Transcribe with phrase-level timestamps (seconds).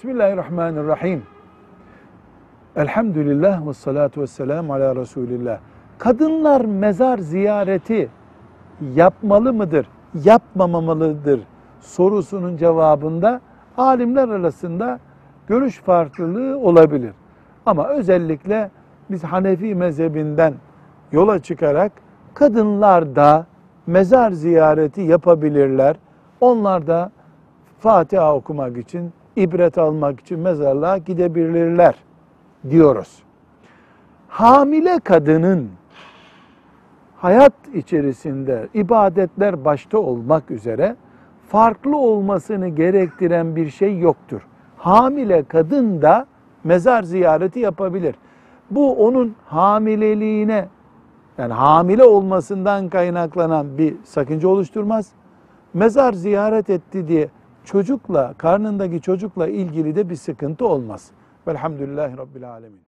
[0.00, 1.22] Bismillahirrahmanirrahim.
[2.76, 5.58] Elhamdülillah ve salatu ve selamu ala Resulillah.
[5.98, 8.08] Kadınlar mezar ziyareti
[8.94, 9.86] yapmalı mıdır,
[10.24, 11.40] yapmamalıdır
[11.80, 13.40] sorusunun cevabında
[13.76, 14.98] alimler arasında
[15.46, 17.12] görüş farklılığı olabilir.
[17.66, 18.70] Ama özellikle
[19.10, 20.54] biz Hanefi mezhebinden
[21.12, 21.92] yola çıkarak
[22.34, 23.46] kadınlar da
[23.86, 25.96] mezar ziyareti yapabilirler.
[26.40, 27.10] Onlar da
[27.78, 31.94] Fatiha okumak için, ibret almak için mezarlığa gidebilirler
[32.70, 33.22] diyoruz.
[34.28, 35.68] Hamile kadının
[37.16, 40.96] hayat içerisinde ibadetler başta olmak üzere
[41.48, 44.40] farklı olmasını gerektiren bir şey yoktur.
[44.76, 46.26] Hamile kadın da
[46.64, 48.14] mezar ziyareti yapabilir.
[48.70, 50.68] Bu onun hamileliğine
[51.38, 55.12] yani hamile olmasından kaynaklanan bir sakınca oluşturmaz.
[55.74, 57.28] Mezar ziyaret etti diye
[57.70, 61.10] çocukla, karnındaki çocukla ilgili de bir sıkıntı olmaz.
[61.48, 62.89] Velhamdülillahi Rabbil Alemin.